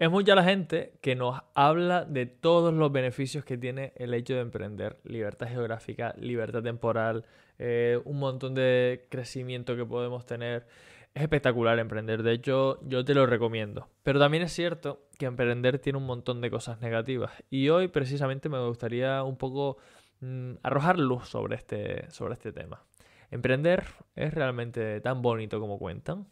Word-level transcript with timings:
Es 0.00 0.10
mucha 0.10 0.34
la 0.34 0.42
gente 0.42 0.94
que 1.02 1.14
nos 1.14 1.42
habla 1.52 2.06
de 2.06 2.24
todos 2.24 2.72
los 2.72 2.90
beneficios 2.90 3.44
que 3.44 3.58
tiene 3.58 3.92
el 3.96 4.14
hecho 4.14 4.32
de 4.32 4.40
emprender. 4.40 4.96
Libertad 5.04 5.48
geográfica, 5.48 6.14
libertad 6.18 6.62
temporal, 6.62 7.26
eh, 7.58 8.00
un 8.06 8.18
montón 8.18 8.54
de 8.54 9.04
crecimiento 9.10 9.76
que 9.76 9.84
podemos 9.84 10.24
tener. 10.24 10.66
Es 11.12 11.20
espectacular 11.20 11.78
emprender, 11.78 12.22
de 12.22 12.32
hecho 12.32 12.80
yo 12.88 13.04
te 13.04 13.12
lo 13.12 13.26
recomiendo. 13.26 13.88
Pero 14.02 14.18
también 14.18 14.42
es 14.42 14.54
cierto 14.54 15.02
que 15.18 15.26
emprender 15.26 15.78
tiene 15.78 15.98
un 15.98 16.06
montón 16.06 16.40
de 16.40 16.50
cosas 16.50 16.80
negativas. 16.80 17.32
Y 17.50 17.68
hoy 17.68 17.88
precisamente 17.88 18.48
me 18.48 18.66
gustaría 18.66 19.22
un 19.22 19.36
poco 19.36 19.76
mm, 20.20 20.52
arrojar 20.62 20.98
luz 20.98 21.28
sobre 21.28 21.56
este, 21.56 22.10
sobre 22.10 22.32
este 22.32 22.52
tema. 22.52 22.82
¿Emprender 23.30 23.84
es 24.16 24.32
realmente 24.32 25.02
tan 25.02 25.20
bonito 25.20 25.60
como 25.60 25.78
cuentan? 25.78 26.26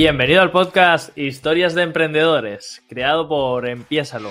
Bienvenido 0.00 0.42
al 0.42 0.52
podcast 0.52 1.18
Historias 1.18 1.74
de 1.74 1.82
Emprendedores, 1.82 2.84
creado 2.88 3.26
por 3.26 3.68
Empiésalo. 3.68 4.30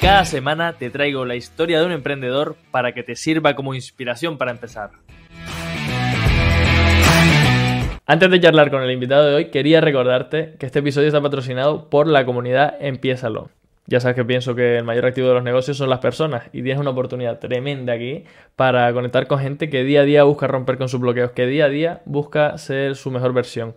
Cada 0.00 0.24
semana 0.24 0.72
te 0.72 0.90
traigo 0.90 1.24
la 1.26 1.36
historia 1.36 1.78
de 1.78 1.86
un 1.86 1.92
emprendedor 1.92 2.56
para 2.72 2.92
que 2.92 3.04
te 3.04 3.14
sirva 3.14 3.54
como 3.54 3.72
inspiración 3.72 4.36
para 4.36 4.50
empezar. 4.50 4.90
Antes 8.04 8.28
de 8.28 8.40
charlar 8.40 8.72
con 8.72 8.82
el 8.82 8.90
invitado 8.90 9.26
de 9.26 9.34
hoy, 9.36 9.50
quería 9.52 9.80
recordarte 9.80 10.56
que 10.58 10.66
este 10.66 10.80
episodio 10.80 11.06
está 11.06 11.22
patrocinado 11.22 11.88
por 11.88 12.08
la 12.08 12.26
comunidad 12.26 12.74
Empiésalo. 12.80 13.50
Ya 13.86 14.00
sabes 14.00 14.16
que 14.16 14.24
pienso 14.24 14.54
que 14.54 14.78
el 14.78 14.84
mayor 14.84 15.04
activo 15.04 15.28
de 15.28 15.34
los 15.34 15.42
negocios 15.42 15.76
son 15.76 15.90
las 15.90 15.98
personas 15.98 16.44
y 16.52 16.62
tienes 16.62 16.78
una 16.78 16.90
oportunidad 16.90 17.38
tremenda 17.38 17.92
aquí 17.92 18.24
para 18.56 18.90
conectar 18.94 19.26
con 19.26 19.40
gente 19.40 19.68
que 19.68 19.84
día 19.84 20.00
a 20.00 20.04
día 20.04 20.24
busca 20.24 20.46
romper 20.46 20.78
con 20.78 20.88
sus 20.88 21.00
bloqueos, 21.00 21.32
que 21.32 21.46
día 21.46 21.66
a 21.66 21.68
día 21.68 22.02
busca 22.06 22.56
ser 22.56 22.96
su 22.96 23.10
mejor 23.10 23.34
versión. 23.34 23.74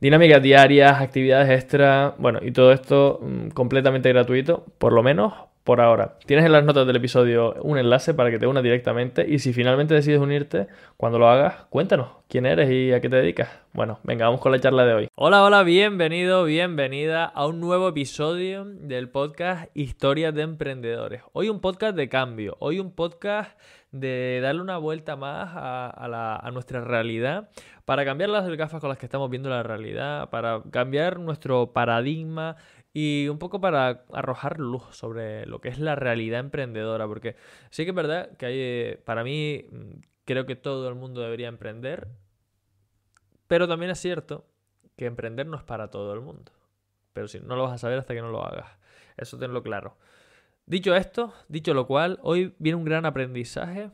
Dinámicas 0.00 0.42
diarias, 0.42 1.00
actividades 1.00 1.50
extra, 1.50 2.14
bueno, 2.18 2.40
y 2.42 2.52
todo 2.52 2.72
esto 2.72 3.20
mm, 3.22 3.48
completamente 3.48 4.08
gratuito, 4.08 4.64
por 4.78 4.92
lo 4.92 5.02
menos 5.02 5.32
por 5.64 5.80
ahora. 5.80 6.18
Tienes 6.26 6.44
en 6.44 6.52
las 6.52 6.64
notas 6.64 6.86
del 6.86 6.96
episodio 6.96 7.54
un 7.62 7.78
enlace 7.78 8.14
para 8.14 8.30
que 8.30 8.38
te 8.38 8.46
unas 8.46 8.62
directamente 8.62 9.26
y 9.28 9.38
si 9.38 9.52
finalmente 9.52 9.94
decides 9.94 10.20
unirte, 10.20 10.66
cuando 10.96 11.18
lo 11.18 11.28
hagas, 11.28 11.66
cuéntanos 11.70 12.08
quién 12.28 12.46
eres 12.46 12.70
y 12.70 12.92
a 12.92 13.00
qué 13.00 13.08
te 13.08 13.16
dedicas. 13.16 13.48
Bueno, 13.72 14.00
venga, 14.02 14.26
vamos 14.26 14.40
con 14.40 14.52
la 14.52 14.60
charla 14.60 14.84
de 14.84 14.94
hoy. 14.94 15.08
Hola, 15.14 15.44
hola, 15.44 15.62
bienvenido, 15.62 16.44
bienvenida 16.44 17.24
a 17.24 17.46
un 17.46 17.60
nuevo 17.60 17.88
episodio 17.88 18.64
del 18.64 19.08
podcast 19.08 19.70
Historias 19.74 20.34
de 20.34 20.42
Emprendedores. 20.42 21.22
Hoy 21.32 21.48
un 21.48 21.60
podcast 21.60 21.96
de 21.96 22.08
cambio, 22.08 22.56
hoy 22.58 22.80
un 22.80 22.90
podcast 22.92 23.58
de 23.92 24.40
darle 24.42 24.62
una 24.62 24.78
vuelta 24.78 25.16
más 25.16 25.50
a, 25.54 26.40
a 26.42 26.50
nuestra 26.50 26.80
realidad 26.80 27.50
para 27.84 28.04
cambiar 28.04 28.30
las 28.30 28.48
gafas 28.56 28.80
con 28.80 28.88
las 28.88 28.98
que 28.98 29.06
estamos 29.06 29.28
viendo 29.28 29.50
la 29.50 29.62
realidad, 29.62 30.30
para 30.30 30.62
cambiar 30.70 31.18
nuestro 31.18 31.72
paradigma 31.72 32.56
y 32.92 33.28
un 33.28 33.38
poco 33.38 33.60
para 33.60 34.04
arrojar 34.12 34.58
luz 34.58 34.84
sobre 34.90 35.46
lo 35.46 35.60
que 35.60 35.68
es 35.68 35.78
la 35.78 35.94
realidad 35.94 36.40
emprendedora, 36.40 37.06
porque 37.06 37.36
sí 37.70 37.84
que 37.84 37.90
es 37.90 37.96
verdad 37.96 38.36
que 38.36 38.46
hay, 38.46 38.56
eh, 38.58 39.02
para 39.04 39.24
mí, 39.24 39.66
mm, 39.70 40.00
creo 40.24 40.46
que 40.46 40.56
todo 40.56 40.88
el 40.88 40.94
mundo 40.94 41.20
debería 41.20 41.48
emprender, 41.48 42.08
pero 43.46 43.68
también 43.68 43.90
es 43.90 43.98
cierto 43.98 44.46
que 44.96 45.06
emprender 45.06 45.46
no 45.46 45.56
es 45.56 45.62
para 45.62 45.90
todo 45.90 46.12
el 46.14 46.20
mundo. 46.20 46.52
Pero 47.12 47.28
si 47.28 47.40
no 47.40 47.56
lo 47.56 47.64
vas 47.64 47.72
a 47.72 47.78
saber 47.78 47.98
hasta 47.98 48.14
que 48.14 48.22
no 48.22 48.30
lo 48.30 48.44
hagas. 48.44 48.78
Eso 49.16 49.38
tenlo 49.38 49.62
claro. 49.62 49.96
Dicho 50.66 50.94
esto, 50.94 51.34
dicho 51.48 51.74
lo 51.74 51.86
cual, 51.86 52.18
hoy 52.22 52.54
viene 52.58 52.76
un 52.76 52.84
gran 52.84 53.04
aprendizaje 53.04 53.90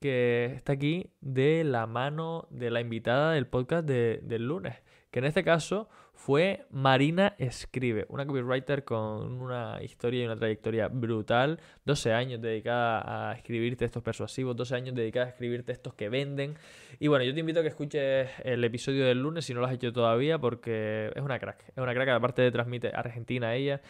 que 0.00 0.52
está 0.54 0.72
aquí 0.72 1.10
de 1.20 1.64
la 1.64 1.86
mano 1.86 2.46
de 2.50 2.70
la 2.70 2.80
invitada 2.80 3.32
del 3.32 3.46
podcast 3.46 3.86
del 3.86 4.46
lunes, 4.46 4.76
que 5.10 5.18
en 5.20 5.24
este 5.24 5.42
caso 5.44 5.88
fue 6.18 6.66
Marina 6.70 7.34
Escribe, 7.38 8.04
una 8.08 8.26
copywriter 8.26 8.84
con 8.84 9.40
una 9.40 9.78
historia 9.82 10.22
y 10.22 10.26
una 10.26 10.36
trayectoria 10.36 10.88
brutal, 10.88 11.60
12 11.84 12.12
años 12.12 12.42
dedicada 12.42 13.30
a 13.30 13.34
escribir 13.34 13.76
textos 13.76 14.02
persuasivos, 14.02 14.56
12 14.56 14.74
años 14.74 14.94
dedicada 14.96 15.26
a 15.26 15.28
escribir 15.28 15.64
textos 15.64 15.94
que 15.94 16.08
venden. 16.08 16.56
Y 16.98 17.06
bueno, 17.06 17.24
yo 17.24 17.32
te 17.32 17.40
invito 17.40 17.60
a 17.60 17.62
que 17.62 17.68
escuches 17.68 18.28
el 18.42 18.64
episodio 18.64 19.06
del 19.06 19.22
lunes 19.22 19.44
si 19.44 19.54
no 19.54 19.60
lo 19.60 19.66
has 19.66 19.72
hecho 19.72 19.92
todavía 19.92 20.38
porque 20.38 21.12
es 21.14 21.22
una 21.22 21.38
crack, 21.38 21.68
es 21.68 21.78
una 21.78 21.94
crack, 21.94 22.08
aparte 22.08 22.42
de 22.42 22.50
transmite 22.50 22.90
Argentina 22.92 23.54
ella, 23.54 23.80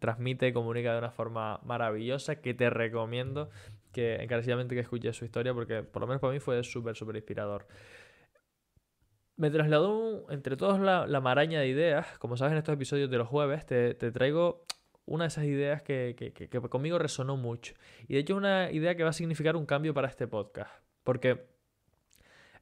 transmite, 0.00 0.52
comunica 0.54 0.92
de 0.92 0.98
una 0.98 1.10
forma 1.10 1.60
maravillosa 1.62 2.36
que 2.36 2.54
te 2.54 2.70
recomiendo 2.70 3.50
que 3.92 4.16
encarecidamente 4.16 4.74
que 4.74 4.80
escuches 4.80 5.14
su 5.14 5.24
historia 5.24 5.52
porque 5.54 5.82
por 5.82 6.00
lo 6.00 6.06
menos 6.06 6.20
para 6.20 6.32
mí 6.32 6.40
fue 6.40 6.62
súper, 6.64 6.96
súper 6.96 7.16
inspirador 7.16 7.66
me 9.36 9.50
trasladó 9.50 10.30
entre 10.30 10.56
todos 10.56 10.80
la, 10.80 11.20
maraña 11.20 11.60
de 11.60 11.68
ideas. 11.68 12.06
Como 12.18 12.36
sabes, 12.36 12.52
en 12.52 12.58
estos 12.58 12.74
episodios 12.74 13.10
de 13.10 13.18
los 13.18 13.28
jueves 13.28 13.66
te, 13.66 13.94
traigo 13.94 14.64
una 15.04 15.24
de 15.24 15.28
esas 15.28 15.44
ideas 15.44 15.82
que, 15.82 16.50
conmigo 16.70 16.98
resonó 16.98 17.36
mucho. 17.36 17.74
Y 18.08 18.14
de 18.14 18.20
hecho 18.20 18.34
es 18.34 18.38
una 18.38 18.70
idea 18.72 18.96
que 18.96 19.04
va 19.04 19.10
a 19.10 19.14
significar 19.14 19.56
un 19.56 19.66
cambio 19.66 19.94
para 19.94 20.08
este 20.08 20.26
podcast. 20.26 20.72
Porque 21.04 21.46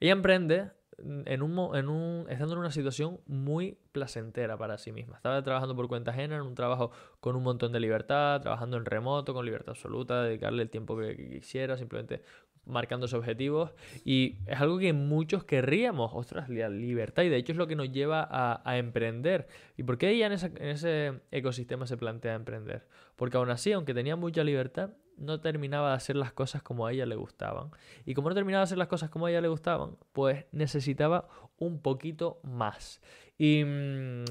ella 0.01 0.13
emprende 0.13 0.71
en 0.99 1.43
un, 1.43 2.27
estando 2.29 2.55
en 2.55 2.61
una 2.61 2.71
situación 2.71 3.21
muy 3.27 3.79
placentera 3.93 4.57
para 4.57 4.79
sí 4.79 4.93
misma. 4.93 5.17
Estaba 5.17 5.43
trabajando 5.43 5.75
por 5.75 5.89
cuenta 5.89 6.11
ajena, 6.11 6.37
en 6.37 6.43
un 6.43 6.55
trabajo 6.55 6.91
con 7.21 7.37
un 7.37 7.43
montón 7.43 7.73
de 7.73 7.81
libertad, 7.81 8.41
trabajando 8.41 8.77
en 8.77 8.85
remoto, 8.85 9.33
con 9.33 9.45
libertad 9.45 9.71
absoluta, 9.71 10.23
dedicarle 10.23 10.63
el 10.63 10.71
tiempo 10.71 10.97
que 10.97 11.17
quisiera, 11.17 11.77
simplemente 11.77 12.23
marcándose 12.67 13.17
objetivos 13.17 13.73
y 14.05 14.37
es 14.47 14.61
algo 14.61 14.79
que 14.79 14.93
muchos 14.93 15.45
querríamos, 15.45 16.11
ostras, 16.15 16.49
la 16.49 16.69
libertad 16.69 17.23
y 17.23 17.29
de 17.29 17.37
hecho 17.37 17.53
es 17.53 17.59
lo 17.59 17.67
que 17.67 17.77
nos 17.77 17.91
lleva 17.91 18.29
a, 18.31 18.79
emprender. 18.79 19.47
¿Y 19.77 19.83
por 19.83 19.99
qué 19.99 20.11
ella 20.11 20.27
en, 20.27 20.33
ese 20.33 21.21
ecosistema 21.31 21.87
se 21.87 21.97
plantea 21.97 22.35
emprender? 22.35 22.87
Porque 23.17 23.37
aún 23.37 23.51
así, 23.51 23.73
aunque 23.73 23.95
tenía 23.95 24.17
mucha 24.17 24.43
libertad, 24.43 24.91
no 25.17 25.41
terminaba 25.41 25.91
de 25.91 25.97
hacer 25.97 26.17
las 26.17 26.33
cosas 26.33 26.63
como 26.63 26.87
a 26.87 26.93
ella 26.93 27.07
le 27.07 27.15
gustaban. 27.17 27.71
Y 28.05 28.15
como 28.15 28.29
no 28.29 28.35
terminaba 28.35 28.63
de 28.63 28.65
hacer 28.65 28.79
las 28.79 28.89
cosas 28.89 29.11
como 29.11 29.27
a 29.27 29.31
ella 29.31 29.41
le 29.41 29.49
gustaban, 29.49 29.97
pues 30.13 30.47
necesitaba 30.53 31.29
un 31.59 31.81
poquito 31.81 32.41
más. 32.43 33.01
Y 33.39 33.65
mm, 33.65 34.25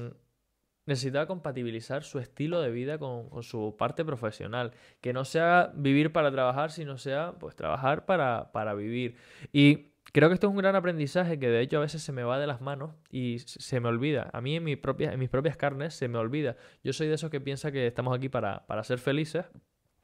necesitaba 0.86 1.26
compatibilizar 1.26 2.04
su 2.04 2.18
estilo 2.18 2.60
de 2.60 2.70
vida 2.70 2.98
con, 2.98 3.42
su 3.42 3.76
parte 3.78 4.04
profesional. 4.04 4.72
Que 5.00 5.12
no 5.12 5.24
sea 5.24 5.72
vivir 5.74 6.12
para 6.12 6.30
trabajar, 6.30 6.70
sino 6.70 6.98
sea 6.98 7.34
pues 7.38 7.56
trabajar 7.56 8.06
para, 8.06 8.52
para 8.52 8.74
vivir. 8.74 9.16
Y 9.52 9.92
creo 10.12 10.28
que 10.28 10.34
esto 10.34 10.46
es 10.48 10.50
un 10.50 10.58
gran 10.58 10.76
aprendizaje 10.76 11.38
que 11.38 11.48
de 11.48 11.60
hecho 11.60 11.78
a 11.78 11.80
veces 11.80 12.02
se 12.02 12.12
me 12.12 12.22
va 12.22 12.38
de 12.38 12.46
las 12.46 12.60
manos 12.60 12.94
y 13.10 13.38
se 13.40 13.80
me 13.80 13.88
olvida. 13.88 14.30
A 14.32 14.40
mí 14.40 14.56
en, 14.56 14.66
en 14.68 15.18
mis 15.18 15.28
propias 15.28 15.56
carnes 15.56 15.94
se 15.94 16.08
me 16.08 16.18
olvida. 16.18 16.56
Yo 16.82 16.92
soy 16.92 17.08
de 17.08 17.14
esos 17.14 17.30
que 17.30 17.40
piensa 17.40 17.72
que 17.72 17.86
estamos 17.86 18.16
aquí 18.16 18.28
para, 18.28 18.66
para 18.66 18.84
ser 18.84 18.98
felices, 18.98 19.46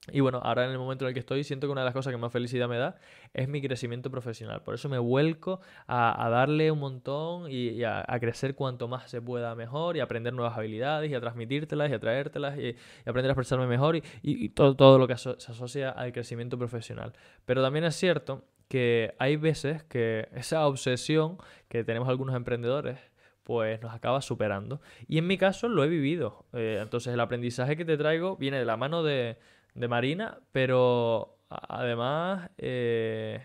y 0.09 0.21
bueno, 0.21 0.41
ahora 0.43 0.65
en 0.65 0.71
el 0.71 0.79
momento 0.79 1.05
en 1.05 1.09
el 1.09 1.15
que 1.15 1.21
estoy, 1.21 1.45
siento 1.45 1.67
que 1.67 1.73
una 1.73 1.83
de 1.83 1.85
las 1.85 1.95
cosas 1.95 2.11
que 2.11 2.17
más 2.17 2.33
felicidad 2.33 2.69
me 2.69 2.79
da 2.79 2.97
es 3.35 3.49
mi 3.49 3.61
crecimiento 3.61 4.11
profesional. 4.11 4.63
Por 4.63 4.75
eso 4.75 4.89
me 4.89 4.99
vuelco 4.99 5.61
a, 5.87 6.29
darle 6.31 6.71
un 6.71 6.79
montón 6.79 7.51
y, 7.51 7.85
a, 7.85 8.05
crecer 8.19 8.55
cuanto 8.55 8.89
más 8.89 9.11
se 9.11 9.21
pueda 9.21 9.55
mejor 9.55 9.97
y 9.97 10.01
aprender 10.01 10.33
nuevas 10.33 10.57
habilidades 10.57 11.11
y 11.11 11.15
a 11.15 11.21
transmitírtelas 11.21 11.91
y 11.91 11.95
a 11.95 12.01
traértelas 12.01 12.59
y, 12.59 12.77
aprender 13.05 13.31
a 13.31 13.33
expresarme 13.33 13.67
mejor 13.67 14.01
y, 14.23 14.49
todo, 14.51 14.75
todo, 14.75 14.99
lo 14.99 15.07
que 15.07 15.17
se 15.19 15.31
asocia 15.31 15.91
al 15.91 16.13
crecimiento 16.13 16.57
profesional. 16.57 17.13
Pero 17.45 17.63
también 17.63 17.85
es 17.85 17.95
cierto 17.95 18.45
que 18.69 19.15
hay 19.19 19.37
veces 19.37 19.83
que 19.85 20.29
esa 20.35 20.67
obsesión 20.67 21.37
que 21.69 21.85
tenemos 21.85 22.09
algunos 22.09 22.35
emprendedores 22.35 22.99
pues 23.43 23.83
nos 23.83 23.93
acaba 23.93 24.23
superando. 24.23 24.81
Y 25.09 25.19
en 25.19 25.27
mi 25.27 25.37
caso 25.37 25.69
lo 25.69 25.83
he 25.83 25.89
vivido. 25.89 26.47
Eh, 26.53 26.79
entonces 26.81 27.13
el 27.13 27.21
aprendizaje 27.21 27.77
que 27.77 27.85
te 27.85 27.97
traigo 27.97 28.37
viene 28.37 28.59
de 28.59 28.65
la 28.65 28.77
mano 28.77 29.03
de 29.03 29.39
de 29.75 29.89
Marina, 29.89 30.39
pero 30.53 31.39
además 31.49 32.51
eh, 32.59 33.45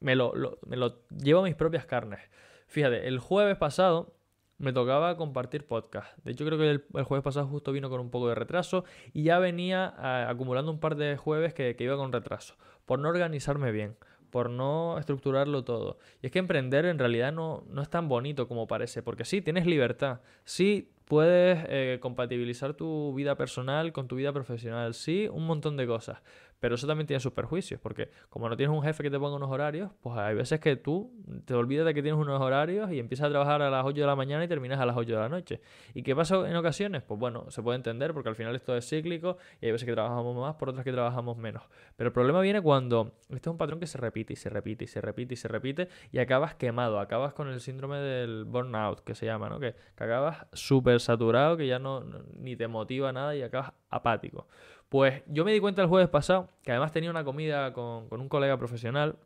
me, 0.00 0.16
lo, 0.16 0.32
me 0.66 0.76
lo 0.76 1.06
llevo 1.10 1.40
a 1.40 1.44
mis 1.44 1.54
propias 1.54 1.86
carnes. 1.86 2.20
Fíjate, 2.66 3.08
el 3.08 3.18
jueves 3.18 3.56
pasado 3.56 4.14
me 4.60 4.72
tocaba 4.72 5.16
compartir 5.16 5.66
podcast. 5.66 6.16
De 6.22 6.32
hecho, 6.32 6.44
creo 6.44 6.58
que 6.58 6.70
el, 6.70 7.04
jueves 7.04 7.24
pasado 7.24 7.46
justo 7.46 7.72
vino 7.72 7.88
con 7.88 8.00
un 8.00 8.10
poco 8.10 8.28
de 8.28 8.34
retraso 8.34 8.84
y 9.12 9.24
ya 9.24 9.38
venía 9.38 10.28
acumulando 10.28 10.70
un 10.70 10.78
par 10.78 10.96
de 10.96 11.16
jueves 11.16 11.54
que, 11.54 11.74
que, 11.76 11.84
iba 11.84 11.96
con 11.96 12.12
retraso, 12.12 12.56
por 12.84 12.98
no 12.98 13.08
organizarme 13.08 13.72
bien, 13.72 13.96
por 14.28 14.50
no 14.50 14.98
estructurarlo 14.98 15.64
todo. 15.64 15.98
Y 16.20 16.26
es 16.26 16.32
que 16.32 16.38
emprender 16.38 16.84
en 16.84 16.98
realidad 16.98 17.32
no, 17.32 17.64
no 17.68 17.80
es 17.80 17.88
tan 17.88 18.08
bonito 18.08 18.48
como 18.48 18.66
parece, 18.66 19.02
porque 19.02 19.24
sí, 19.24 19.40
tienes 19.40 19.66
libertad, 19.66 20.20
sí 20.44 20.92
puedes 21.10 21.58
eh, 21.68 21.98
compatibilizar 22.00 22.74
tu 22.74 23.12
vida 23.14 23.36
personal 23.36 23.92
con 23.92 24.06
tu 24.06 24.14
vida 24.14 24.32
profesional, 24.32 24.94
sí, 24.94 25.26
un 25.28 25.44
montón 25.44 25.76
de 25.76 25.84
cosas. 25.84 26.20
Pero 26.60 26.74
eso 26.74 26.86
también 26.86 27.06
tiene 27.06 27.20
sus 27.20 27.32
perjuicios, 27.32 27.80
porque 27.80 28.10
como 28.28 28.48
no 28.48 28.56
tienes 28.56 28.74
un 28.74 28.82
jefe 28.82 29.02
que 29.02 29.10
te 29.10 29.18
ponga 29.18 29.36
unos 29.36 29.50
horarios, 29.50 29.90
pues 30.02 30.16
hay 30.18 30.34
veces 30.34 30.60
que 30.60 30.76
tú 30.76 31.12
te 31.44 31.54
olvidas 31.54 31.86
de 31.86 31.94
que 31.94 32.02
tienes 32.02 32.20
unos 32.20 32.40
horarios 32.40 32.92
y 32.92 32.98
empiezas 32.98 33.26
a 33.26 33.30
trabajar 33.30 33.62
a 33.62 33.70
las 33.70 33.84
8 33.84 34.00
de 34.00 34.06
la 34.06 34.16
mañana 34.16 34.44
y 34.44 34.48
terminas 34.48 34.78
a 34.78 34.86
las 34.86 34.96
8 34.96 35.14
de 35.14 35.18
la 35.18 35.28
noche. 35.28 35.60
¿Y 35.94 36.02
qué 36.02 36.14
pasa 36.14 36.48
en 36.48 36.56
ocasiones? 36.56 37.02
Pues 37.02 37.18
bueno, 37.18 37.50
se 37.50 37.62
puede 37.62 37.76
entender 37.76 38.12
porque 38.12 38.28
al 38.28 38.36
final 38.36 38.54
esto 38.54 38.76
es 38.76 38.88
cíclico 38.88 39.38
y 39.60 39.66
hay 39.66 39.72
veces 39.72 39.86
que 39.86 39.92
trabajamos 39.92 40.36
más, 40.36 40.54
por 40.56 40.68
otras 40.68 40.84
que 40.84 40.92
trabajamos 40.92 41.36
menos. 41.36 41.62
Pero 41.96 42.08
el 42.08 42.12
problema 42.12 42.40
viene 42.40 42.60
cuando 42.60 43.12
este 43.30 43.48
es 43.48 43.52
un 43.52 43.58
patrón 43.58 43.80
que 43.80 43.86
se 43.86 43.98
repite 43.98 44.34
y 44.34 44.36
se 44.36 44.50
repite 44.50 44.84
y 44.84 44.86
se 44.86 45.00
repite 45.00 45.34
y 45.34 45.36
se 45.36 45.48
repite 45.48 45.88
y 46.12 46.18
acabas 46.18 46.54
quemado, 46.54 47.00
acabas 47.00 47.32
con 47.32 47.48
el 47.48 47.60
síndrome 47.60 47.98
del 47.98 48.44
burnout, 48.44 49.00
que 49.00 49.14
se 49.14 49.26
llama, 49.26 49.48
¿no? 49.48 49.58
Que, 49.58 49.74
acabas 49.96 50.46
súper 50.52 51.00
saturado, 51.00 51.56
que 51.56 51.66
ya 51.66 51.78
no, 51.78 52.02
ni 52.34 52.56
te 52.56 52.68
motiva 52.68 53.12
nada 53.12 53.36
y 53.36 53.42
acabas 53.42 53.72
apático. 53.90 54.46
Pues 54.90 55.22
yo 55.28 55.44
me 55.44 55.52
di 55.52 55.60
cuenta 55.60 55.82
el 55.82 55.88
jueves 55.88 56.08
pasado, 56.08 56.48
que 56.64 56.72
además 56.72 56.90
tenía 56.90 57.10
una 57.10 57.22
comida 57.22 57.72
con, 57.72 58.08
un 58.10 58.28
colega 58.28 58.58
profesional, 58.58 59.16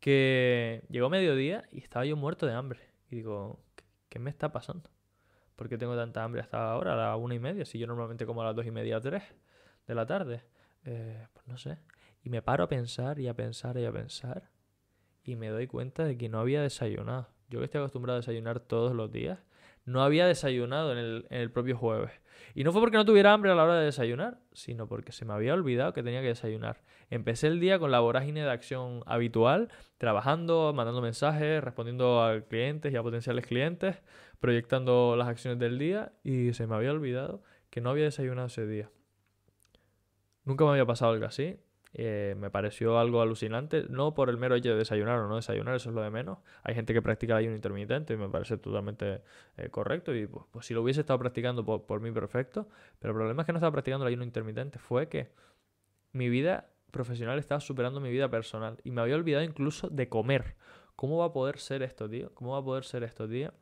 que 0.00 0.82
llegó 0.90 1.08
mediodía 1.08 1.68
y 1.70 1.78
estaba 1.78 2.04
yo 2.04 2.16
muerto 2.16 2.46
de 2.46 2.54
hambre. 2.54 2.80
Y 3.10 3.16
digo, 3.16 3.60
¿qué, 4.08 4.18
me 4.18 4.28
está 4.28 4.50
pasando? 4.50 4.90
¿Por 5.54 5.68
qué 5.68 5.78
tengo 5.78 5.94
tanta 5.94 6.24
hambre 6.24 6.40
hasta 6.40 6.72
ahora, 6.72 6.94
a 6.94 6.96
las 6.96 7.18
una 7.18 7.36
y 7.36 7.38
media? 7.38 7.64
Si 7.64 7.78
yo 7.78 7.86
normalmente 7.86 8.26
como 8.26 8.42
a 8.42 8.46
las 8.46 8.56
dos 8.56 8.66
y 8.66 8.72
media, 8.72 9.00
tres 9.00 9.22
de 9.86 9.94
la 9.94 10.04
tarde. 10.04 10.42
Eh, 10.84 11.28
pues 11.32 11.46
no 11.46 11.56
sé. 11.56 11.78
Y 12.24 12.28
me 12.30 12.42
paro 12.42 12.64
a 12.64 12.68
pensar 12.68 13.20
y 13.20 13.28
a 13.28 13.34
pensar 13.34 13.78
y 13.78 13.84
a 13.84 13.92
pensar. 13.92 14.50
Y 15.22 15.36
me 15.36 15.48
doy 15.50 15.68
cuenta 15.68 16.04
de 16.04 16.18
que 16.18 16.28
no 16.28 16.40
había 16.40 16.60
desayunado. 16.60 17.28
Yo 17.50 17.60
que 17.60 17.66
estoy 17.66 17.78
acostumbrado 17.78 18.16
a 18.16 18.20
desayunar 18.20 18.58
todos 18.58 18.96
los 18.96 19.12
días, 19.12 19.38
no 19.84 20.02
había 20.02 20.26
desayunado 20.26 20.92
en 20.92 21.24
el, 21.28 21.50
propio 21.50 21.76
jueves. 21.76 22.12
Y 22.54 22.64
no 22.64 22.72
fue 22.72 22.80
porque 22.80 22.96
no 22.96 23.04
tuviera 23.04 23.32
hambre 23.32 23.50
a 23.50 23.54
la 23.54 23.64
hora 23.64 23.78
de 23.78 23.86
desayunar, 23.86 24.38
sino 24.52 24.88
porque 24.88 25.12
se 25.12 25.24
me 25.24 25.32
había 25.32 25.54
olvidado 25.54 25.92
que 25.92 26.02
tenía 26.02 26.20
que 26.20 26.28
desayunar. 26.28 26.82
Empecé 27.10 27.46
el 27.46 27.60
día 27.60 27.78
con 27.78 27.90
la 27.90 28.00
vorágine 28.00 28.42
de 28.42 28.50
acción 28.50 29.02
habitual, 29.06 29.68
trabajando, 29.98 30.72
mandando 30.74 31.00
mensajes, 31.00 31.62
respondiendo 31.62 32.22
a 32.22 32.40
clientes 32.42 32.92
y 32.92 32.96
a 32.96 33.02
potenciales 33.02 33.46
clientes, 33.46 33.96
proyectando 34.40 35.16
las 35.16 35.28
acciones 35.28 35.58
del 35.58 35.78
día 35.78 36.12
y 36.22 36.52
se 36.52 36.66
me 36.66 36.74
había 36.74 36.92
olvidado 36.92 37.42
que 37.68 37.80
no 37.80 37.90
había 37.90 38.04
desayunado 38.04 38.48
ese 38.48 38.66
día. 38.66 38.90
Nunca 40.44 40.64
me 40.64 40.70
había 40.70 40.86
pasado 40.86 41.12
algo 41.12 41.26
así 41.26 41.58
eh, 41.92 42.36
me 42.38 42.50
pareció 42.50 42.98
algo 42.98 43.20
alucinante, 43.20 43.84
no 43.88 44.14
por 44.14 44.30
el 44.30 44.36
mero 44.36 44.54
hecho 44.54 44.70
de 44.70 44.76
desayunar 44.76 45.18
o 45.18 45.28
no 45.28 45.36
desayunar, 45.36 45.74
eso 45.74 45.88
es 45.88 45.94
lo 45.94 46.02
de 46.02 46.10
menos. 46.10 46.38
Hay 46.62 46.74
gente 46.74 46.92
que 46.92 47.02
practica 47.02 47.34
el 47.34 47.40
ayuno 47.40 47.56
intermitente 47.56 48.14
y 48.14 48.16
me 48.16 48.28
parece 48.28 48.58
totalmente 48.58 49.22
eh, 49.56 49.68
correcto 49.70 50.14
y 50.14 50.26
pues, 50.26 50.44
pues, 50.52 50.66
si 50.66 50.74
lo 50.74 50.82
hubiese 50.82 51.00
estado 51.00 51.18
practicando 51.18 51.64
por, 51.64 51.86
por 51.86 52.00
mí 52.00 52.12
perfecto, 52.12 52.68
pero 52.98 53.12
el 53.12 53.16
problema 53.16 53.42
es 53.42 53.46
que 53.46 53.52
no 53.52 53.58
estaba 53.58 53.72
practicando 53.72 54.06
el 54.06 54.10
ayuno 54.10 54.24
intermitente, 54.24 54.78
fue 54.78 55.08
que 55.08 55.32
mi 56.12 56.28
vida 56.28 56.70
profesional 56.92 57.38
estaba 57.38 57.60
superando 57.60 58.00
mi 58.00 58.10
vida 58.10 58.28
personal 58.30 58.78
y 58.84 58.90
me 58.90 59.00
había 59.00 59.16
olvidado 59.16 59.44
incluso 59.44 59.88
de 59.88 60.08
comer. 60.08 60.56
¿Cómo 60.96 61.18
va 61.18 61.26
a 61.26 61.32
poder 61.32 61.58
ser 61.58 61.82
esto, 61.82 62.08
tío? 62.08 62.32
¿Cómo 62.34 62.52
va 62.52 62.58
a 62.58 62.64
poder 62.64 62.84
ser 62.84 63.02
esto, 63.02 63.28
tío? 63.28 63.52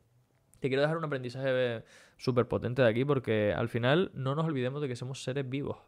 Te 0.60 0.68
quiero 0.68 0.82
dejar 0.82 0.96
un 0.96 1.04
aprendizaje 1.04 1.84
súper 2.16 2.48
potente 2.48 2.82
de 2.82 2.88
aquí 2.88 3.04
porque 3.04 3.54
al 3.56 3.68
final 3.68 4.10
no 4.12 4.34
nos 4.34 4.44
olvidemos 4.44 4.82
de 4.82 4.88
que 4.88 4.96
somos 4.96 5.22
seres 5.22 5.48
vivos 5.48 5.78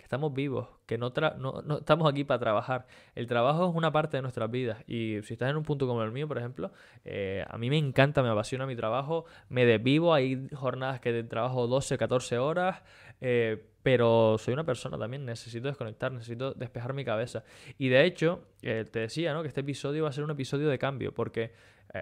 que 0.00 0.04
estamos 0.04 0.32
vivos, 0.32 0.66
que 0.86 0.96
no, 0.96 1.12
no, 1.36 1.76
estamos 1.76 2.10
aquí 2.10 2.24
para 2.24 2.40
trabajar. 2.40 2.86
El 3.14 3.26
trabajo 3.26 3.68
es 3.68 3.76
una 3.76 3.92
parte 3.92 4.16
de 4.16 4.22
nuestras 4.22 4.50
vidas 4.50 4.82
y 4.86 5.20
si 5.24 5.34
estás 5.34 5.50
en 5.50 5.58
un 5.58 5.62
punto 5.62 5.86
como 5.86 6.02
el 6.02 6.10
mío, 6.10 6.26
por 6.26 6.38
ejemplo, 6.38 6.72
eh, 7.04 7.44
a 7.46 7.58
mí 7.58 7.68
me 7.68 7.76
encanta, 7.76 8.22
me 8.22 8.30
apasiona 8.30 8.64
mi 8.64 8.74
trabajo, 8.74 9.26
me 9.50 9.66
desvivo, 9.66 10.14
hay 10.14 10.48
jornadas 10.54 11.00
que 11.00 11.22
trabajo 11.24 11.66
12, 11.66 11.98
14 11.98 12.38
horas, 12.38 12.82
eh, 13.20 13.62
pero 13.82 14.38
soy 14.38 14.54
una 14.54 14.64
persona 14.64 14.96
también, 14.96 15.26
necesito 15.26 15.68
desconectar, 15.68 16.12
necesito 16.12 16.54
despejar 16.54 16.94
mi 16.94 17.04
cabeza. 17.04 17.44
Y 17.76 17.90
de 17.90 18.06
hecho, 18.06 18.40
eh, 18.62 18.86
te 18.90 19.00
decía 19.00 19.34
¿no? 19.34 19.42
que 19.42 19.48
este 19.48 19.60
episodio 19.60 20.04
va 20.04 20.08
a 20.08 20.12
ser 20.12 20.24
un 20.24 20.30
episodio 20.30 20.70
de 20.70 20.78
cambio, 20.78 21.12
porque 21.12 21.52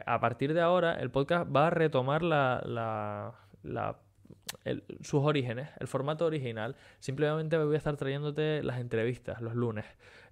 a 0.06 0.20
partir 0.20 0.54
de 0.54 0.60
ahora 0.60 0.94
el 1.00 1.10
podcast 1.10 1.50
va 1.54 1.66
a 1.66 1.70
retomar 1.70 2.22
la, 2.22 2.62
la 2.64 3.98
sus 5.02 5.24
orígenes, 5.24 5.68
el 5.78 5.86
formato 5.86 6.26
original. 6.26 6.76
Simplemente 6.98 7.56
voy 7.58 7.74
a 7.74 7.78
estar 7.78 7.96
trayéndote 7.96 8.62
las 8.62 8.80
entrevistas 8.80 9.40
los 9.40 9.54
lunes. 9.54 9.84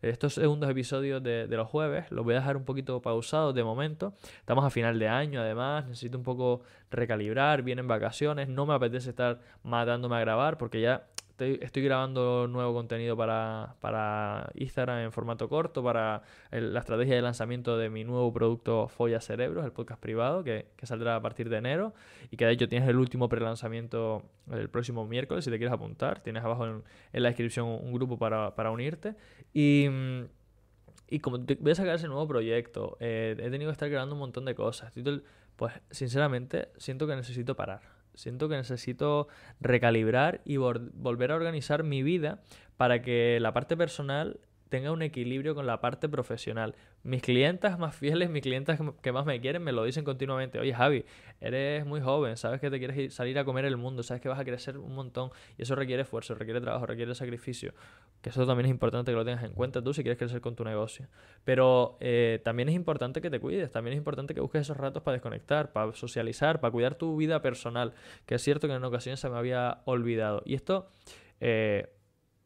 Estos 0.03 0.35
segundos 0.35 0.71
episodios 0.71 1.23
de, 1.23 1.47
los 1.49 1.69
jueves 1.69 2.11
los 2.11 2.25
voy 2.25 2.35
a 2.35 2.39
dejar 2.39 2.57
un 2.57 2.65
poquito 2.65 3.01
pausados 3.01 3.55
de 3.55 3.65
momento. 3.65 4.15
Estamos 4.39 4.65
a 4.65 4.71
final 4.71 4.99
de 4.99 5.09
año, 5.09 5.41
además, 5.41 5.87
necesito 5.87 6.19
un 6.19 6.25
poco 6.25 6.63
recalibrar, 6.91 7.63
vienen 7.63 7.89
vacaciones, 7.89 8.49
no 8.49 8.67
me 8.67 8.75
apetece 8.75 9.11
estar 9.11 9.41
matándome 9.63 10.17
a 10.17 10.21
grabar 10.21 10.59
porque 10.59 10.81
ya 10.81 11.07
Estoy, 11.39 11.83
grabando 11.83 12.49
nuevo 12.49 12.73
contenido 12.73 13.15
para, 13.15 13.77
para, 13.81 14.51
Instagram 14.55 15.01
en 15.01 15.13
formato 15.13 15.51
corto, 15.51 15.83
para 15.83 16.23
la 16.51 16.81
estrategia 16.81 17.15
de 17.15 17.21
lanzamiento 17.21 17.77
de 17.77 17.91
mi 17.91 18.05
nuevo 18.05 18.33
producto 18.33 18.89
Folla 18.89 19.21
Cerebros, 19.21 19.63
el 19.67 19.73
podcast 19.73 20.01
privado, 20.01 20.43
que, 20.45 20.67
saldrá 20.83 21.17
a 21.17 21.21
partir 21.21 21.51
de 21.51 21.59
enero 21.59 21.93
y 22.31 22.39
que 22.39 22.47
de 22.47 22.53
hecho 22.53 22.69
tienes 22.69 22.89
el 22.89 22.97
último 22.97 23.29
pre-lanzamiento 23.29 24.23
el 24.51 24.71
próximo 24.71 25.07
miércoles, 25.07 25.45
si 25.45 25.51
te 25.51 25.59
quieres 25.59 25.75
apuntar. 25.75 26.21
Tienes 26.21 26.43
abajo 26.43 26.65
en, 26.67 26.83
la 27.13 27.29
descripción 27.29 27.69
un 27.69 27.93
grupo 27.93 28.19
para, 28.19 28.71
unirte. 28.71 29.15
Y... 29.53 29.89
Y 31.09 31.21
como 31.21 31.39
voy 31.39 31.71
a 31.71 31.75
sacar 31.77 31.95
ese 31.95 32.09
nuevo 32.09 32.27
proyecto, 32.27 32.97
eh, 32.99 33.37
he 33.39 33.49
tenido 33.49 33.71
que 33.71 33.75
estar 33.75 33.89
grabando 33.89 34.17
un 34.17 34.19
montón 34.19 34.45
de 34.45 34.57
cosas. 34.57 34.93
Pues 35.55 35.73
sinceramente 35.89 36.71
siento 36.79 37.07
que 37.07 37.15
necesito 37.15 37.55
parar. 37.55 37.96
Siento 38.17 38.49
que 38.49 38.57
necesito 38.57 39.29
recalibrar 39.61 40.41
y 40.45 40.57
volver 40.57 41.31
a 41.31 41.37
organizar 41.37 41.85
mi 41.85 42.03
vida 42.03 42.41
para 42.77 43.03
que 43.03 43.39
la 43.41 43.53
parte 43.53 43.77
personal 43.77 44.41
tenga 44.69 44.93
un 44.93 45.03
equilibrio 45.03 45.55
con 45.55 45.67
la 45.67 45.81
parte 45.81 46.09
profesional. 46.09 46.75
Mis 47.03 47.23
clientas 47.23 47.79
más 47.79 47.95
fieles, 47.95 48.31
mis 48.31 48.43
clientas 48.43 48.81
que 49.01 49.13
más 49.13 49.25
me 49.25 49.41
quieren, 49.41 49.63
me 49.63 49.73
lo 49.73 49.85
dicen 49.85 50.05
continuamente. 50.05 50.59
Oye, 50.59 50.75
Javi, 50.75 51.05
eres 51.41 51.87
muy 51.87 52.01
joven, 52.01 52.37
sabes 52.37 52.61
que 52.61 52.71
te 52.71 52.79
quieres 52.79 53.15
salir 53.15 53.39
a 53.39 53.45
comer 53.45 53.65
el 53.65 53.77
mundo, 53.77 54.03
sabes 54.03 54.21
que 54.21 54.29
vas 54.29 54.39
a 54.39 54.45
crecer 54.45 54.79
un 54.79 54.95
montón 54.95 55.31
y 55.57 55.63
eso 55.63 55.75
requiere 55.75 56.03
esfuerzo, 56.03 56.35
requiere 56.35 56.61
trabajo, 56.61 56.87
requiere 56.87 57.15
sacrificio. 57.15 57.75
Que 58.23 58.31
eso 58.31 58.45
también 58.47 58.67
es 58.67 58.71
importante 58.71 59.13
que 59.13 59.17
lo 59.17 59.25
tengas 59.25 59.45
en 59.45 59.53
cuenta 59.53 59.83
tú 59.83 59.95
si 59.95 60.03
quieres 60.03 60.19
crecer 60.19 60.41
con 60.41 60.57
tu 60.57 60.65
negocio. 60.65 61.07
Pero 61.45 61.97
eh, 62.01 62.41
también 62.43 62.69
es 62.69 62.75
importante 62.75 63.21
que 63.21 63.31
te 63.31 63.39
cuides, 63.39 63.71
también 63.71 63.93
es 63.95 63.99
importante 63.99 64.35
que 64.35 64.41
busques 64.41 64.63
esos 64.63 64.77
ratos 64.77 65.03
para 65.03 65.13
desconectar, 65.15 65.73
para 65.73 65.93
socializar, 65.93 66.61
para 66.61 66.73
cuidar 66.73 66.97
tu 66.97 67.17
vida 67.17 67.41
personal, 67.41 67.93
que 68.25 68.35
es 68.35 68.43
cierto 68.43 68.67
que 68.67 68.75
en 68.75 68.83
ocasiones 68.83 69.21
se 69.21 69.31
me 69.31 69.37
había 69.37 69.83
olvidado. 69.85 70.43
Y 70.45 70.55
esto... 70.55 70.89
Eh, 71.39 71.91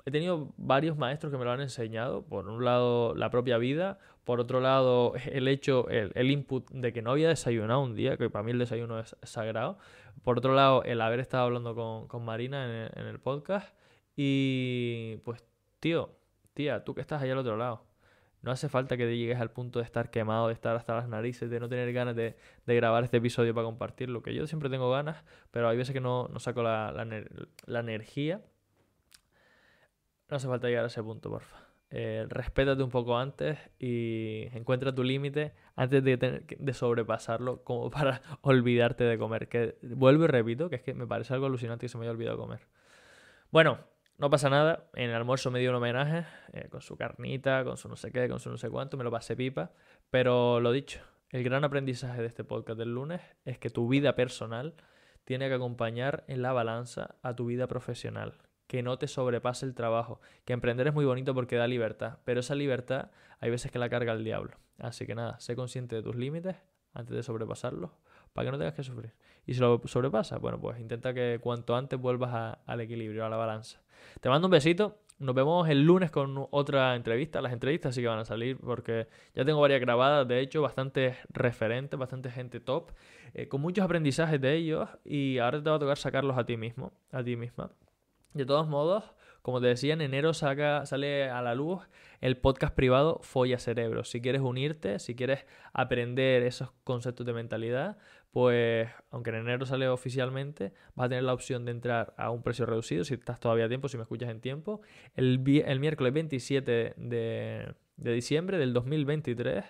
he 0.05 0.11
tenido 0.11 0.53
varios 0.57 0.97
maestros 0.97 1.33
que 1.33 1.39
me 1.39 1.45
lo 1.45 1.53
han 1.53 1.61
enseñado. 1.61 2.23
Por 2.23 2.49
un 2.49 2.65
lado, 2.65 3.15
la 3.15 3.31
propia 3.31 3.59
vida. 3.59 3.99
Por 4.25 4.41
otro 4.41 4.61
lado, 4.61 5.15
el 5.33 5.49
hecho, 5.49 5.89
el, 5.89 6.31
input 6.31 6.71
de 6.71 6.93
que 6.93 7.03
no 7.03 7.13
había 7.13 7.29
desayunado 7.29 7.81
un 7.81 7.95
día, 7.95 8.17
que 8.17 8.31
para 8.31 8.43
mí 8.43 8.53
el 8.53 8.59
desayuno 8.59 8.99
es 8.99 9.17
sagrado. 9.23 9.79
Por 10.23 10.39
otro 10.39 10.55
lado, 10.55 10.83
el 10.85 11.01
haber 11.01 11.21
estado 11.21 11.45
hablando 11.45 11.75
con, 12.09 12.25
Marina 12.25 12.89
en 12.95 13.07
el, 13.07 13.19
podcast. 13.19 13.75
Y 14.17 15.17
pues, 15.25 15.43
tío, 15.81 16.11
tía, 16.55 16.85
tú 16.85 16.95
que 16.95 17.01
estás 17.01 17.23
allá 17.23 17.33
al 17.33 17.39
otro 17.39 17.57
lado. 17.57 17.85
No 18.43 18.51
hace 18.51 18.71
falta 18.71 18.97
que 18.97 19.05
te 19.05 19.19
llegues 19.19 19.39
al 19.39 19.51
punto 19.51 19.81
de 19.81 19.85
estar 19.85 20.11
quemado, 20.11 20.49
de 20.49 20.55
estar 20.55 20.75
hasta 20.75 20.95
las 20.95 21.09
narices, 21.09 21.51
de 21.51 21.61
no 21.61 21.69
tener 21.69 21.93
ganas 21.93 22.17
de, 22.17 22.37
grabar 22.67 23.05
este 23.05 23.19
episodio 23.19 23.55
para 23.55 23.67
compartirlo. 23.67 24.23
Que 24.23 24.35
yo 24.35 24.47
siempre 24.47 24.71
tengo 24.71 24.91
ganas, 24.91 25.25
pero 25.51 25.69
hay 25.69 25.77
veces 25.77 25.93
que 25.93 26.01
no, 26.01 26.29
no 26.29 26.39
saco 26.39 26.63
la, 26.63 26.93
la 27.67 27.81
energía 27.81 28.41
no 30.31 30.37
hace 30.37 30.47
falta 30.47 30.69
llegar 30.69 30.85
a 30.85 30.89
ese 30.89 31.03
punto, 31.03 31.31
porfa. 31.31 31.71
Eh, 31.93 32.25
respétate 32.29 32.85
un 32.85 32.91
poco 32.91 33.19
antes 33.19 33.59
y 33.81 34.47
encuentra 34.53 34.95
tu 34.95 35.03
límite 35.03 35.55
antes 35.75 36.05
de, 36.05 36.17
de 36.17 36.73
sobrepasarlo 36.73 37.65
como 37.65 37.91
para 37.91 38.23
olvidarte 38.43 39.05
de 39.05 39.19
comer. 39.19 39.49
Que 39.49 39.77
vuelvo 39.83 40.25
y 40.25 40.29
repito, 40.29 40.71
que 40.71 40.77
es 40.77 40.83
que 40.83 40.95
me 40.95 41.07
parece 41.07 41.35
algo 41.35 41.47
alucinante 41.47 41.87
que 41.87 41.89
se 41.89 41.99
me 41.99 42.05
haya 42.05 42.13
olvidado 42.13 42.39
comer. 42.39 42.61
Bueno, 43.51 43.81
no 44.19 44.31
pasa 44.31 44.49
nada. 44.51 44.89
En 44.95 45.11
el 45.11 45.17
almuerzo 45.17 45.51
me 45.51 45.59
dio 45.59 45.71
un 45.71 45.77
homenaje 45.77 46.27
eh, 46.53 46.69
con 46.69 46.81
su 46.81 46.97
carnita, 46.97 47.65
con 47.65 47.77
su 47.77 47.89
no 47.89 47.97
sé 47.97 48.13
qué, 48.13 48.29
con 48.29 48.39
su 48.39 48.51
no 48.51 48.57
sé 48.57 48.71
cuánto. 48.71 48.97
Me 48.97 49.05
lo 49.05 49.11
pasé 49.11 49.35
pipa. 49.35 49.73
Pero 50.11 50.61
lo 50.61 50.71
dicho, 50.71 51.01
el 51.31 51.43
gran 51.43 51.65
aprendizaje 51.65 52.21
de 52.21 52.29
este 52.29 52.45
podcast 52.45 52.79
del 52.79 52.95
lunes 52.95 53.21
es 53.45 53.59
que 53.59 53.71
tu 53.71 53.89
vida 53.89 54.15
personal 54.15 54.75
tiene 55.25 55.49
que 55.49 55.55
acompañar 55.55 56.25
en 56.29 56.43
la 56.43 56.53
balanza 56.53 57.17
a 57.23 57.35
tu 57.35 57.47
vida 57.47 57.67
profesional 57.67 58.35
que 58.71 58.85
no 58.85 58.99
te 58.99 59.09
sobrepase 59.09 59.67
el 59.67 59.75
trabajo. 59.75 60.21
Que 60.45 60.53
emprender 60.53 60.87
es 60.87 60.95
muy 60.95 61.05
bonito 61.05 61.35
porque 61.35 61.57
da 61.57 61.67
libertad, 61.67 62.19
pero 62.25 62.39
esa 62.39 62.55
libertad 62.55 63.11
hay 63.41 63.51
veces 63.51 63.73
que 63.73 63.81
la 63.81 63.89
carga 63.89 64.13
el 64.13 64.23
diablo. 64.23 64.53
Así 64.79 65.07
que 65.07 65.17
nada, 65.17 65.41
sé 65.41 65.57
consciente 65.57 65.97
de 65.97 66.05
tus 66.05 66.15
límites 66.15 66.55
antes 66.95 67.17
de 67.17 67.25
sobrepasarlos 67.25 67.91
para 68.33 68.47
que 68.47 68.53
no 68.53 68.59
tengas 68.59 68.75
que 68.75 68.85
sufrir. 68.85 69.13
Y 69.45 69.55
si 69.55 69.61
lo 69.61 69.81
sobrepasas, 69.87 70.41
bueno, 70.41 70.61
pues 70.61 70.79
intenta 70.79 71.13
que 71.13 71.41
cuanto 71.43 71.75
antes 71.75 71.99
vuelvas 71.99 72.59
al 72.65 72.81
equilibrio, 72.81 73.27
a 73.27 73.29
la 73.29 73.37
balanza. 73.37 73.81
Te 74.21 74.29
mando 74.29 74.47
un 74.47 74.53
besito. 74.53 75.01
Nos 75.19 75.35
vemos 75.35 75.69
el 75.69 75.83
lunes 75.83 76.13
con 76.13 76.47
otra 76.53 76.95
entrevista. 76.95 77.41
Las 77.41 77.53
entrevistas 77.53 77.97
sí 77.97 78.03
que 78.03 78.07
van 78.07 78.21
a 78.21 78.25
salir 78.25 78.57
porque 78.57 79.09
ya 79.35 79.45
tengo 79.45 79.61
varias 79.61 79.81
grabadas, 79.81 80.29
de 80.29 80.39
hecho, 80.39 80.63
bastante 80.63 81.17
referentes, 81.31 81.99
bastante 81.99 82.31
gente 82.31 82.61
top, 82.61 82.93
eh, 83.35 83.49
con 83.49 83.61
muchos 83.63 83.85
aprendizajes 83.85 84.41
de 84.41 84.55
ellos 84.55 84.89
y 85.05 85.39
ahora 85.39 85.61
te 85.61 85.69
va 85.69 85.75
a 85.75 85.81
tocar 85.81 85.99
sacarlos 85.99 86.39
a 86.39 86.47
ti 86.47 86.57
mismo, 86.57 86.93
a 87.11 87.25
ti 87.25 87.35
misma. 87.35 87.73
De 88.35 88.47
todos 88.47 88.69
modos, 88.69 89.05
como 89.43 89.61
te 89.61 89.67
decía, 89.67 89.95
en 89.95 90.01
enero 90.03 90.35
saca, 90.35 90.85
sale 90.87 91.31
a 91.31 91.43
la 91.43 91.55
luz 91.55 91.81
el 92.21 92.37
podcast 92.37 92.75
privado 92.75 93.21
Folla 93.23 93.59
Cerebro. 93.59 94.05
Si 94.05 94.21
quieres 94.21 94.43
unirte, 94.43 94.99
si 94.99 95.15
quieres 95.15 95.47
aprender 95.73 96.43
esos 96.43 96.71
conceptos 96.85 97.27
de 97.27 97.33
mentalidad, 97.33 97.97
pues 98.31 98.89
aunque 99.11 99.31
en 99.31 99.37
enero 99.37 99.67
sale 99.67 99.89
oficialmente, 99.89 100.73
vas 100.95 101.07
a 101.07 101.09
tener 101.09 101.25
la 101.25 101.33
opción 101.33 101.65
de 101.65 101.73
entrar 101.73 102.15
a 102.17 102.31
un 102.31 102.43
precio 102.43 102.67
reducido 102.67 103.03
si 103.05 103.15
estás 103.15 103.41
todavía 103.41 103.65
a 103.65 103.69
tiempo, 103.69 103.89
si 103.89 103.97
me 103.97 104.03
escuchas 104.03 104.31
en 104.31 104.41
tiempo. 104.41 104.83
El, 105.17 105.43
el 105.65 105.81
miércoles 105.81 106.13
27 106.13 106.95
de, 106.97 107.75
de 107.97 108.13
diciembre 108.13 108.59
del 108.59 108.73
2023 108.75 109.65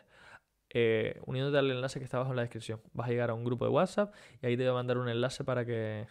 eh, 0.72 1.20
uniéndote 1.26 1.58
al 1.58 1.70
enlace 1.70 1.98
que 1.98 2.04
está 2.04 2.18
abajo 2.18 2.32
en 2.32 2.36
la 2.36 2.42
descripción. 2.42 2.80
Vas 2.92 3.08
a 3.08 3.10
llegar 3.10 3.30
a 3.30 3.34
un 3.34 3.44
grupo 3.44 3.64
de 3.64 3.72
WhatsApp 3.72 4.14
y 4.40 4.46
ahí 4.46 4.56
te 4.56 4.62
voy 4.62 4.70
a 4.70 4.74
mandar 4.74 4.98
un 4.98 5.08
enlace 5.08 5.42
para 5.44 5.64
que 5.64 6.06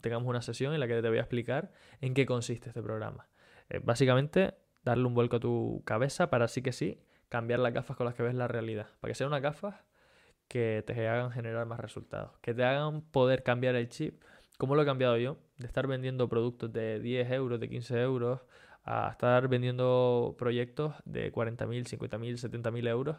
tengamos 0.00 0.28
una 0.28 0.42
sesión 0.42 0.74
en 0.74 0.80
la 0.80 0.88
que 0.88 1.00
te 1.00 1.08
voy 1.08 1.18
a 1.18 1.22
explicar 1.22 1.72
en 2.00 2.14
qué 2.14 2.26
consiste 2.26 2.68
este 2.68 2.82
programa. 2.82 3.28
Eh, 3.68 3.80
básicamente, 3.82 4.54
darle 4.84 5.04
un 5.04 5.14
vuelco 5.14 5.36
a 5.36 5.40
tu 5.40 5.82
cabeza 5.84 6.30
para 6.30 6.48
sí 6.48 6.62
que 6.62 6.72
sí 6.72 7.02
cambiar 7.28 7.60
las 7.60 7.72
gafas 7.72 7.96
con 7.96 8.06
las 8.06 8.14
que 8.14 8.22
ves 8.22 8.34
la 8.34 8.48
realidad. 8.48 8.88
Para 9.00 9.10
que 9.10 9.14
sean 9.14 9.28
unas 9.28 9.42
gafas 9.42 9.76
que 10.48 10.82
te 10.84 11.08
hagan 11.08 11.30
generar 11.30 11.64
más 11.66 11.78
resultados, 11.78 12.36
que 12.40 12.54
te 12.54 12.64
hagan 12.64 13.02
poder 13.02 13.42
cambiar 13.42 13.76
el 13.76 13.88
chip, 13.88 14.22
como 14.58 14.74
lo 14.74 14.82
he 14.82 14.84
cambiado 14.84 15.16
yo, 15.16 15.38
de 15.58 15.66
estar 15.66 15.86
vendiendo 15.86 16.28
productos 16.28 16.72
de 16.72 16.98
10 16.98 17.30
euros, 17.30 17.60
de 17.60 17.68
15 17.68 18.00
euros, 18.02 18.40
a 18.82 19.10
estar 19.10 19.46
vendiendo 19.46 20.34
proyectos 20.38 20.94
de 21.04 21.32
40.000, 21.32 21.84
50.000, 21.86 22.62
70.000 22.62 22.88
euros 22.88 23.16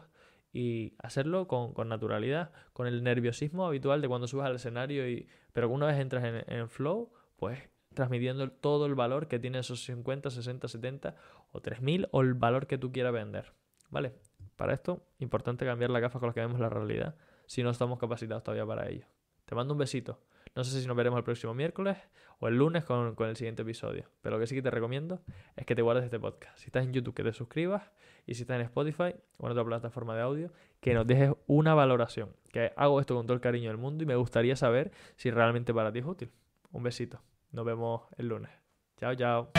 y 0.52 0.94
hacerlo 0.98 1.48
con, 1.48 1.88
naturalidad, 1.88 2.52
con 2.72 2.86
el 2.86 3.02
nerviosismo 3.02 3.66
habitual 3.66 4.02
de 4.02 4.08
cuando 4.08 4.28
subes 4.28 4.46
al 4.46 4.56
escenario, 4.56 5.08
y, 5.08 5.26
pero 5.52 5.68
una 5.68 5.86
vez 5.86 5.98
entras 5.98 6.24
en, 6.46 6.68
flow, 6.68 7.12
pues 7.36 7.58
transmitiendo 7.94 8.50
todo 8.50 8.86
el 8.86 8.94
valor 8.94 9.28
que 9.28 9.38
tiene 9.38 9.58
esos 9.58 9.84
50, 9.84 10.30
60, 10.30 10.68
70 10.68 11.16
o 11.52 11.60
3000 11.60 12.08
o 12.10 12.20
el 12.22 12.34
valor 12.34 12.66
que 12.66 12.78
tú 12.78 12.92
quieras 12.92 13.12
vender. 13.12 13.52
¿Vale? 13.90 14.14
Para 14.56 14.74
esto, 14.74 15.04
importante 15.18 15.66
cambiar 15.66 15.90
la 15.90 16.00
gafas 16.00 16.20
con 16.20 16.28
las 16.28 16.34
que 16.34 16.40
vemos 16.40 16.60
la 16.60 16.68
realidad 16.68 17.16
si 17.46 17.62
no 17.62 17.70
estamos 17.70 17.98
capacitados 17.98 18.42
todavía 18.42 18.66
para 18.66 18.88
ello. 18.88 19.06
Te 19.44 19.54
mando 19.54 19.74
un 19.74 19.78
besito. 19.78 20.20
No 20.54 20.64
sé 20.64 20.80
si 20.80 20.86
nos 20.86 20.96
veremos 20.96 21.16
el 21.16 21.24
próximo 21.24 21.54
miércoles 21.54 21.96
o 22.38 22.48
el 22.48 22.56
lunes 22.56 22.84
con, 22.84 23.14
el 23.18 23.36
siguiente 23.36 23.62
episodio. 23.62 24.04
Pero 24.20 24.36
lo 24.36 24.40
que 24.40 24.46
sí 24.46 24.54
que 24.54 24.62
te 24.62 24.70
recomiendo 24.70 25.20
es 25.56 25.64
que 25.64 25.74
te 25.74 25.82
guardes 25.82 26.04
este 26.04 26.18
podcast. 26.18 26.58
Si 26.58 26.66
estás 26.66 26.84
en 26.84 26.92
YouTube, 26.92 27.14
que 27.14 27.22
te 27.22 27.32
suscribas. 27.32 27.82
Y 28.26 28.34
si 28.34 28.42
estás 28.42 28.56
en 28.56 28.62
Spotify 28.62 29.14
o 29.38 29.46
en 29.46 29.52
otra 29.52 29.64
plataforma 29.64 30.14
de 30.14 30.22
audio, 30.22 30.50
que 30.80 30.94
nos 30.94 31.06
dejes 31.06 31.32
una 31.46 31.74
valoración. 31.74 32.30
Que 32.52 32.72
hago 32.76 33.00
esto 33.00 33.14
con 33.14 33.26
todo 33.26 33.34
el 33.34 33.40
cariño 33.40 33.68
del 33.68 33.78
mundo 33.78 34.04
y 34.04 34.06
me 34.06 34.14
gustaría 34.14 34.54
saber 34.56 34.92
si 35.16 35.30
realmente 35.30 35.72
para 35.72 35.90
ti 35.90 36.00
es 36.00 36.04
útil. 36.04 36.30
Un 36.70 36.82
besito. 36.82 37.20
Nos 37.50 37.64
vemos 37.64 38.02
el 38.18 38.28
lunes. 38.28 38.50
Chao, 38.98 39.14
chao. 39.14 39.50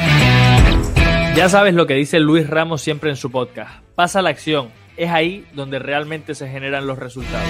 Ya 1.35 1.49
sabes 1.49 1.73
lo 1.73 1.87
que 1.87 1.95
dice 1.95 2.19
Luis 2.19 2.49
Ramos 2.49 2.81
siempre 2.81 3.09
en 3.09 3.15
su 3.15 3.31
podcast. 3.31 3.83
Pasa 3.95 4.21
la 4.21 4.29
acción. 4.29 4.69
Es 4.95 5.09
ahí 5.09 5.45
donde 5.53 5.79
realmente 5.79 6.35
se 6.35 6.47
generan 6.47 6.85
los 6.85 6.99
resultados. 6.99 7.49